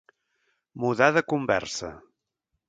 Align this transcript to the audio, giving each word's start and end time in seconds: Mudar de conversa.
Mudar 0.83 1.09
de 1.19 1.23
conversa. 1.35 1.93